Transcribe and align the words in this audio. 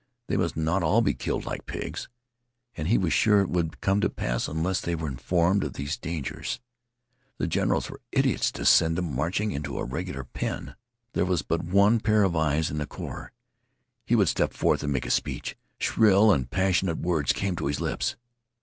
They 0.25 0.35
must 0.35 0.57
not 0.57 0.81
all 0.81 1.01
be 1.01 1.13
killed 1.13 1.45
like 1.45 1.67
pigs; 1.67 2.09
and 2.75 2.87
he 2.87 2.97
was 2.97 3.13
sure 3.13 3.41
it 3.41 3.49
would 3.51 3.81
come 3.81 4.01
to 4.01 4.09
pass 4.09 4.47
unless 4.47 4.81
they 4.81 4.95
were 4.95 5.07
informed 5.07 5.63
of 5.63 5.73
these 5.73 5.95
dangers. 5.95 6.59
The 7.37 7.45
generals 7.45 7.87
were 7.87 8.01
idiots 8.11 8.51
to 8.53 8.65
send 8.65 8.97
them 8.97 9.13
marching 9.15 9.51
into 9.51 9.77
a 9.77 9.85
regular 9.85 10.23
pen. 10.23 10.73
There 11.13 11.23
was 11.23 11.43
but 11.43 11.63
one 11.63 11.99
pair 11.99 12.23
of 12.23 12.35
eyes 12.35 12.71
in 12.71 12.79
the 12.79 12.87
corps. 12.87 13.31
He 14.03 14.15
would 14.15 14.27
step 14.29 14.53
forth 14.53 14.81
and 14.81 14.91
make 14.91 15.05
a 15.05 15.11
speech. 15.11 15.55
Shrill 15.77 16.31
and 16.33 16.49
passionate 16.49 16.97
words 16.97 17.31
came 17.31 17.55
to 17.57 17.67
his 17.67 17.79
lips. 17.79 18.15